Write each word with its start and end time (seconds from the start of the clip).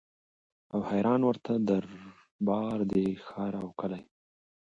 او 0.73 0.79
حیران 0.91 1.21
ورته 1.25 1.51
دربار 1.69 2.79
دی 2.93 3.07
ښار 3.25 3.53
او 3.63 3.67
کلی 3.79 4.03